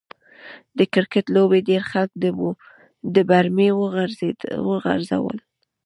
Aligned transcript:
د 0.77 0.79
کرکټ 0.93 1.25
لوبې 1.35 1.59
ډېر 1.69 1.81
خلک 1.91 2.11
د 3.15 3.17
برمې 3.29 3.69
و 3.73 3.79
غورځول. 4.83 5.37